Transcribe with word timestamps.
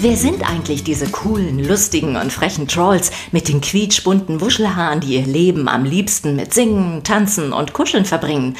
Wer 0.00 0.16
sind 0.16 0.48
eigentlich 0.48 0.84
diese 0.84 1.08
coolen, 1.08 1.58
lustigen 1.58 2.14
und 2.14 2.32
frechen 2.32 2.68
Trolls 2.68 3.10
mit 3.32 3.48
den 3.48 3.60
quietschbunten 3.60 4.40
Wuschelhaaren, 4.40 5.00
die 5.00 5.16
ihr 5.16 5.26
Leben 5.26 5.68
am 5.68 5.84
liebsten 5.84 6.36
mit 6.36 6.54
Singen, 6.54 7.02
Tanzen 7.02 7.52
und 7.52 7.72
Kuscheln 7.72 8.04
verbringen? 8.04 8.56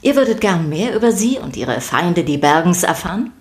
Ihr 0.00 0.14
würdet 0.14 0.40
gern 0.40 0.68
mehr 0.68 0.94
über 0.94 1.10
sie 1.10 1.40
und 1.40 1.56
ihre 1.56 1.80
Feinde, 1.80 2.22
die 2.22 2.38
Bergens, 2.38 2.84
erfahren? 2.84 3.32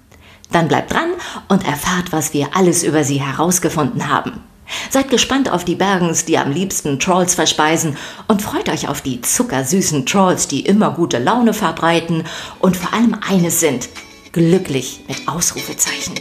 Dann 0.51 0.67
bleibt 0.67 0.91
dran 0.91 1.11
und 1.47 1.67
erfahrt, 1.67 2.11
was 2.11 2.33
wir 2.33 2.55
alles 2.55 2.83
über 2.83 3.03
sie 3.03 3.21
herausgefunden 3.21 4.09
haben. 4.09 4.41
Seid 4.89 5.11
gespannt 5.11 5.51
auf 5.51 5.63
die 5.63 5.75
Bergens, 5.75 6.25
die 6.25 6.39
am 6.39 6.51
liebsten 6.51 6.99
Trolls 6.99 7.35
verspeisen 7.35 7.95
und 8.27 8.41
freut 8.41 8.69
euch 8.69 8.87
auf 8.87 9.01
die 9.01 9.21
zuckersüßen 9.21 10.07
Trolls, 10.07 10.47
die 10.47 10.61
immer 10.61 10.89
gute 10.89 11.19
Laune 11.19 11.53
verbreiten 11.53 12.23
und 12.57 12.75
vor 12.75 12.91
allem 12.91 13.15
eines 13.29 13.59
sind, 13.59 13.89
glücklich 14.31 15.01
mit 15.07 15.27
Ausrufezeichen. 15.27 16.15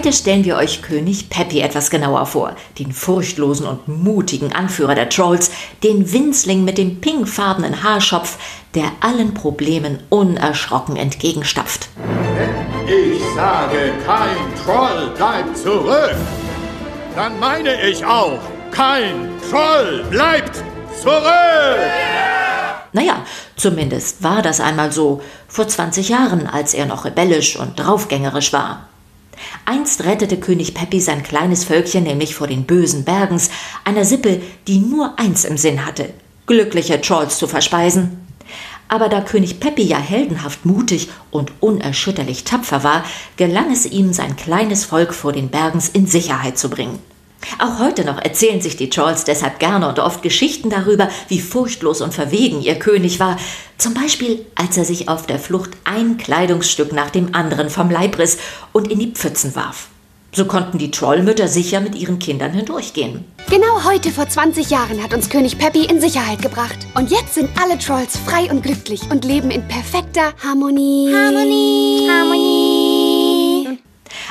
Heute 0.00 0.14
stellen 0.14 0.46
wir 0.46 0.56
euch 0.56 0.80
König 0.80 1.28
Peppy 1.28 1.60
etwas 1.60 1.90
genauer 1.90 2.24
vor, 2.24 2.56
den 2.78 2.90
furchtlosen 2.90 3.66
und 3.66 3.86
mutigen 3.86 4.50
Anführer 4.50 4.94
der 4.94 5.10
Trolls, 5.10 5.50
den 5.82 6.10
Winzling 6.10 6.64
mit 6.64 6.78
dem 6.78 7.02
pinkfarbenen 7.02 7.82
Haarschopf, 7.82 8.38
der 8.74 8.84
allen 9.00 9.34
Problemen 9.34 9.98
unerschrocken 10.08 10.96
entgegenstapft. 10.96 11.90
Ich 12.86 13.20
sage, 13.34 13.92
kein 14.06 14.64
Troll 14.64 15.10
bleibt 15.14 15.58
zurück. 15.58 16.16
Dann 17.14 17.38
meine 17.38 17.86
ich 17.86 18.02
auch, 18.02 18.40
kein 18.70 19.28
Troll 19.50 20.02
bleibt 20.08 20.64
zurück. 20.98 21.20
Naja, 22.94 23.26
zumindest 23.54 24.22
war 24.22 24.40
das 24.40 24.60
einmal 24.60 24.92
so, 24.92 25.20
vor 25.46 25.68
20 25.68 26.08
Jahren, 26.08 26.46
als 26.46 26.72
er 26.72 26.86
noch 26.86 27.04
rebellisch 27.04 27.56
und 27.56 27.78
draufgängerisch 27.78 28.54
war. 28.54 28.86
Einst 29.64 30.04
rettete 30.04 30.38
König 30.38 30.74
Peppi 30.74 31.00
sein 31.00 31.22
kleines 31.22 31.64
Völkchen 31.64 32.04
nämlich 32.04 32.34
vor 32.34 32.46
den 32.46 32.64
bösen 32.64 33.04
Bergens, 33.04 33.50
einer 33.84 34.04
Sippe, 34.04 34.40
die 34.66 34.78
nur 34.78 35.18
eins 35.18 35.44
im 35.44 35.56
Sinn 35.56 35.84
hatte, 35.86 36.10
glückliche 36.46 37.00
Trolls 37.00 37.38
zu 37.38 37.46
verspeisen. 37.46 38.26
Aber 38.88 39.08
da 39.08 39.20
König 39.20 39.60
Peppi 39.60 39.82
ja 39.82 39.98
heldenhaft 39.98 40.66
mutig 40.66 41.10
und 41.30 41.52
unerschütterlich 41.60 42.44
tapfer 42.44 42.82
war, 42.82 43.04
gelang 43.36 43.72
es 43.72 43.86
ihm, 43.86 44.12
sein 44.12 44.34
kleines 44.34 44.84
Volk 44.84 45.14
vor 45.14 45.32
den 45.32 45.48
Bergens 45.48 45.88
in 45.88 46.06
Sicherheit 46.08 46.58
zu 46.58 46.68
bringen. 46.68 46.98
Auch 47.58 47.78
heute 47.78 48.04
noch 48.04 48.18
erzählen 48.18 48.60
sich 48.60 48.76
die 48.76 48.90
Trolls 48.90 49.24
deshalb 49.24 49.58
gerne 49.58 49.88
und 49.88 49.98
oft 49.98 50.22
Geschichten 50.22 50.70
darüber, 50.70 51.08
wie 51.28 51.40
furchtlos 51.40 52.00
und 52.00 52.14
verwegen 52.14 52.60
ihr 52.60 52.78
König 52.78 53.20
war. 53.20 53.38
Zum 53.78 53.94
Beispiel, 53.94 54.44
als 54.54 54.76
er 54.76 54.84
sich 54.84 55.08
auf 55.08 55.26
der 55.26 55.38
Flucht 55.38 55.70
ein 55.84 56.18
Kleidungsstück 56.18 56.92
nach 56.92 57.10
dem 57.10 57.34
anderen 57.34 57.70
vom 57.70 57.90
Leib 57.90 58.18
riss 58.18 58.38
und 58.72 58.90
in 58.90 58.98
die 58.98 59.12
Pfützen 59.12 59.54
warf. 59.54 59.88
So 60.32 60.44
konnten 60.44 60.78
die 60.78 60.92
Trollmütter 60.92 61.48
sicher 61.48 61.80
mit 61.80 61.96
ihren 61.96 62.20
Kindern 62.20 62.52
hindurchgehen. 62.52 63.24
Genau 63.48 63.84
heute 63.84 64.12
vor 64.12 64.28
20 64.28 64.70
Jahren 64.70 65.02
hat 65.02 65.12
uns 65.12 65.28
König 65.28 65.58
Peppy 65.58 65.86
in 65.86 66.00
Sicherheit 66.00 66.40
gebracht. 66.40 66.78
Und 66.94 67.10
jetzt 67.10 67.34
sind 67.34 67.50
alle 67.60 67.78
Trolls 67.78 68.16
frei 68.16 68.48
und 68.48 68.62
glücklich 68.62 69.00
und 69.10 69.24
leben 69.24 69.50
in 69.50 69.66
perfekter 69.66 70.32
Harmonie. 70.40 71.12
Harmonie. 71.12 72.08
Harmonie. 72.08 72.69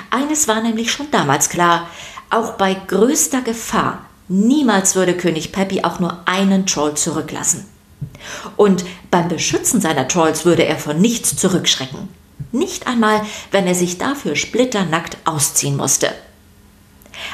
Eines 0.10 0.48
war 0.48 0.62
nämlich 0.62 0.92
schon 0.92 1.12
damals 1.12 1.50
klar. 1.50 1.90
Auch 2.30 2.54
bei 2.54 2.74
größter 2.74 3.42
Gefahr, 3.42 4.06
niemals 4.28 4.95
würde 4.95 5.16
König 5.16 5.52
Peppy 5.52 5.83
auch 5.83 6.00
nur 6.00 6.20
einen 6.26 6.66
Troll 6.66 6.95
zurücklassen. 6.95 7.66
Und 8.56 8.86
beim 9.11 9.28
Beschützen 9.28 9.82
seiner 9.82 10.08
Trolls 10.08 10.45
würde 10.45 10.66
er 10.66 10.78
vor 10.78 10.94
nichts 10.94 11.36
zurückschrecken. 11.36 12.08
Nicht 12.52 12.88
einmal, 12.88 13.22
wenn 13.52 13.67
er 13.67 13.76
sich 13.76 13.98
dafür 13.98 14.36
splitternackt 14.36 15.17
ausziehen 15.26 15.78
musste. 15.78 16.14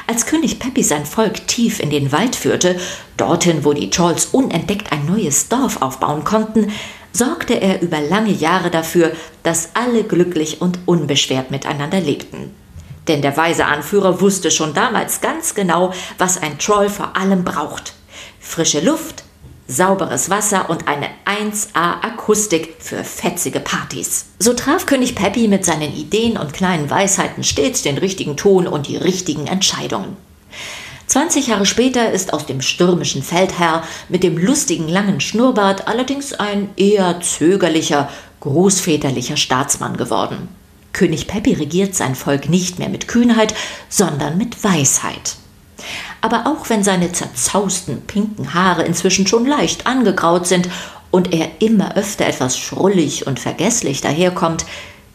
Als 0.06 0.26
König 0.26 0.58
Peppy 0.58 0.82
sein 0.82 1.06
Volk 1.06 1.46
tief 1.46 1.80
in 1.80 1.90
den 1.90 2.10
Wald 2.10 2.34
führte, 2.34 2.78
dorthin, 3.16 3.64
wo 3.64 3.72
die 3.72 3.90
Trolls 3.90 4.26
unentdeckt 4.26 4.92
ein 4.92 5.06
neues 5.06 5.48
Dorf 5.48 5.80
aufbauen 5.80 6.24
konnten, 6.24 6.72
sorgte 7.12 7.54
er 7.54 7.80
über 7.82 8.00
lange 8.00 8.32
Jahre 8.32 8.70
dafür, 8.70 9.12
dass 9.42 9.70
alle 9.74 10.04
glücklich 10.04 10.60
und 10.60 10.78
unbeschwert 10.86 11.50
miteinander 11.50 12.00
lebten. 12.00 12.54
Denn 13.08 13.22
der 13.22 13.36
weise 13.36 13.66
Anführer 13.66 14.20
wusste 14.20 14.50
schon 14.50 14.74
damals 14.74 15.20
ganz 15.20 15.54
genau, 15.54 15.92
was 16.18 16.42
ein 16.42 16.58
Troll 16.58 16.88
vor 16.88 17.16
allem 17.16 17.44
braucht. 17.44 17.94
Frische 18.40 18.80
Luft, 18.80 19.24
sauberes 19.68 20.30
Wasser 20.30 20.70
und 20.70 20.86
eine 20.88 21.08
1A-Akustik 21.24 22.76
für 22.78 23.02
fetzige 23.04 23.60
Partys. 23.60 24.26
So 24.38 24.52
traf 24.54 24.86
König 24.86 25.14
Peppy 25.14 25.48
mit 25.48 25.64
seinen 25.64 25.94
Ideen 25.94 26.36
und 26.36 26.52
kleinen 26.52 26.88
Weisheiten 26.90 27.42
stets 27.42 27.82
den 27.82 27.98
richtigen 27.98 28.36
Ton 28.36 28.66
und 28.66 28.88
die 28.88 28.96
richtigen 28.96 29.46
Entscheidungen. 29.46 30.16
20 31.08 31.46
Jahre 31.48 31.66
später 31.66 32.10
ist 32.10 32.32
aus 32.32 32.46
dem 32.46 32.60
stürmischen 32.60 33.22
Feldherr 33.22 33.84
mit 34.08 34.22
dem 34.22 34.36
lustigen 34.38 34.88
langen 34.88 35.20
Schnurrbart 35.20 35.86
allerdings 35.86 36.32
ein 36.32 36.70
eher 36.76 37.20
zögerlicher, 37.20 38.08
großväterlicher 38.40 39.36
Staatsmann 39.36 39.96
geworden. 39.96 40.48
König 40.96 41.26
Peppi 41.26 41.52
regiert 41.52 41.94
sein 41.94 42.14
Volk 42.14 42.48
nicht 42.48 42.78
mehr 42.78 42.88
mit 42.88 43.06
Kühnheit, 43.06 43.54
sondern 43.90 44.38
mit 44.38 44.64
Weisheit. 44.64 45.36
Aber 46.22 46.46
auch 46.46 46.70
wenn 46.70 46.82
seine 46.82 47.12
zerzausten 47.12 48.00
pinken 48.06 48.54
Haare 48.54 48.82
inzwischen 48.84 49.26
schon 49.26 49.44
leicht 49.44 49.86
angegraut 49.86 50.46
sind 50.46 50.70
und 51.10 51.34
er 51.34 51.50
immer 51.60 51.98
öfter 51.98 52.24
etwas 52.24 52.56
schrullig 52.56 53.26
und 53.26 53.38
vergesslich 53.38 54.00
daherkommt, 54.00 54.64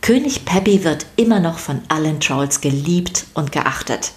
König 0.01 0.45
Peppi 0.45 0.83
wird 0.83 1.07
immer 1.15 1.39
noch 1.39 1.57
von 1.57 1.81
allen 1.87 2.19
Trolls 2.19 2.61
geliebt 2.61 3.25
und 3.33 3.51
geachtet. 3.51 4.11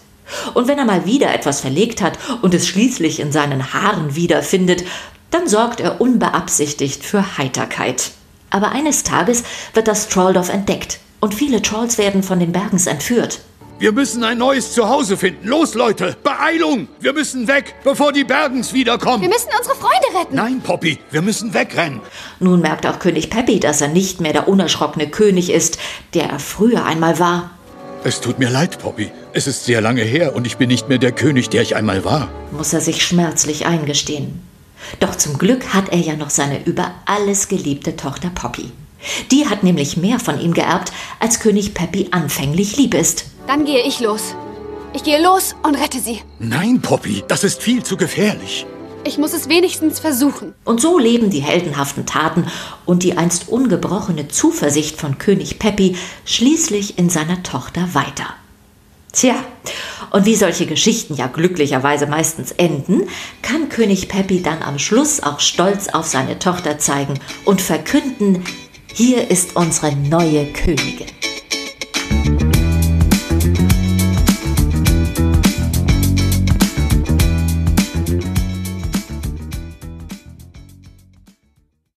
Und 0.52 0.68
wenn 0.68 0.76
er 0.76 0.84
mal 0.84 1.06
wieder 1.06 1.32
etwas 1.32 1.62
verlegt 1.62 2.02
hat 2.02 2.18
und 2.42 2.52
es 2.52 2.68
schließlich 2.68 3.20
in 3.20 3.32
seinen 3.32 3.72
Haaren 3.72 4.16
wiederfindet, 4.16 4.84
dann 5.30 5.48
sorgt 5.48 5.80
er 5.80 6.02
unbeabsichtigt 6.02 7.02
für 7.02 7.38
Heiterkeit. 7.38 8.10
Aber 8.50 8.72
eines 8.72 9.02
Tages 9.02 9.44
wird 9.72 9.88
das 9.88 10.10
Trolldorf 10.10 10.50
entdeckt 10.50 11.00
und 11.24 11.34
viele 11.34 11.62
Trolls 11.62 11.96
werden 11.96 12.22
von 12.22 12.38
den 12.38 12.52
Bergens 12.52 12.86
entführt. 12.86 13.40
Wir 13.78 13.92
müssen 13.92 14.22
ein 14.24 14.36
neues 14.36 14.72
Zuhause 14.72 15.16
finden. 15.16 15.48
Los, 15.48 15.72
Leute, 15.72 16.14
Beeilung! 16.22 16.86
Wir 17.00 17.14
müssen 17.14 17.48
weg, 17.48 17.74
bevor 17.82 18.12
die 18.12 18.24
Bergens 18.24 18.74
wiederkommen. 18.74 19.22
Wir 19.22 19.30
müssen 19.30 19.48
unsere 19.58 19.74
Freunde 19.74 20.20
retten. 20.20 20.36
Nein, 20.36 20.60
Poppy, 20.60 20.98
wir 21.10 21.22
müssen 21.22 21.54
wegrennen. 21.54 22.00
Nun 22.40 22.60
merkt 22.60 22.86
auch 22.86 22.98
König 22.98 23.30
Peppy, 23.30 23.58
dass 23.58 23.80
er 23.80 23.88
nicht 23.88 24.20
mehr 24.20 24.34
der 24.34 24.48
unerschrockene 24.48 25.08
König 25.08 25.50
ist, 25.50 25.78
der 26.12 26.28
er 26.28 26.38
früher 26.38 26.84
einmal 26.84 27.18
war. 27.18 27.50
Es 28.04 28.20
tut 28.20 28.38
mir 28.38 28.50
leid, 28.50 28.78
Poppy. 28.78 29.10
Es 29.32 29.46
ist 29.46 29.64
sehr 29.64 29.80
lange 29.80 30.02
her 30.02 30.36
und 30.36 30.46
ich 30.46 30.58
bin 30.58 30.68
nicht 30.68 30.90
mehr 30.90 30.98
der 30.98 31.12
König, 31.12 31.48
der 31.48 31.62
ich 31.62 31.74
einmal 31.74 32.04
war. 32.04 32.28
Muss 32.52 32.74
er 32.74 32.82
sich 32.82 33.02
schmerzlich 33.02 33.64
eingestehen. 33.64 34.42
Doch 35.00 35.14
zum 35.14 35.38
Glück 35.38 35.72
hat 35.72 35.88
er 35.88 36.00
ja 36.00 36.16
noch 36.16 36.28
seine 36.28 36.62
über 36.64 36.92
alles 37.06 37.48
geliebte 37.48 37.96
Tochter 37.96 38.28
Poppy. 38.28 38.72
Die 39.30 39.48
hat 39.48 39.62
nämlich 39.62 39.96
mehr 39.96 40.18
von 40.18 40.40
ihm 40.40 40.54
geerbt, 40.54 40.92
als 41.20 41.40
König 41.40 41.74
Peppy 41.74 42.08
anfänglich 42.10 42.76
lieb 42.76 42.94
ist. 42.94 43.26
Dann 43.46 43.64
gehe 43.64 43.86
ich 43.86 44.00
los. 44.00 44.34
Ich 44.92 45.02
gehe 45.02 45.22
los 45.22 45.56
und 45.62 45.74
rette 45.74 45.98
sie. 45.98 46.20
Nein, 46.38 46.80
Poppy, 46.80 47.24
das 47.26 47.44
ist 47.44 47.62
viel 47.62 47.82
zu 47.82 47.96
gefährlich. 47.96 48.66
Ich 49.06 49.18
muss 49.18 49.34
es 49.34 49.48
wenigstens 49.48 49.98
versuchen. 49.98 50.54
Und 50.64 50.80
so 50.80 50.98
leben 50.98 51.28
die 51.28 51.42
heldenhaften 51.42 52.06
Taten 52.06 52.46
und 52.86 53.02
die 53.02 53.18
einst 53.18 53.48
ungebrochene 53.48 54.28
Zuversicht 54.28 54.98
von 54.98 55.18
König 55.18 55.58
Peppy 55.58 55.96
schließlich 56.24 56.98
in 56.98 57.10
seiner 57.10 57.42
Tochter 57.42 57.92
weiter. 57.92 58.34
Tja, 59.12 59.34
und 60.10 60.24
wie 60.24 60.34
solche 60.34 60.66
Geschichten 60.66 61.14
ja 61.14 61.26
glücklicherweise 61.26 62.06
meistens 62.06 62.52
enden, 62.52 63.08
kann 63.42 63.68
König 63.68 64.08
Peppy 64.08 64.42
dann 64.42 64.62
am 64.62 64.78
Schluss 64.78 65.22
auch 65.22 65.38
stolz 65.38 65.88
auf 65.88 66.06
seine 66.06 66.38
Tochter 66.38 66.78
zeigen 66.78 67.14
und 67.44 67.60
verkünden, 67.60 68.42
hier 68.96 69.28
ist 69.28 69.56
unsere 69.56 69.96
neue 69.96 70.46
Königin. 70.52 71.08